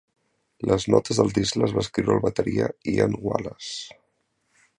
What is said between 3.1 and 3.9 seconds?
Wallace.